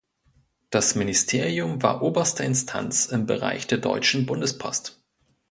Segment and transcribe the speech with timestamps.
[0.71, 4.99] Das Ministerium war oberste Instanz im Bereich der Deutschen Bundespost.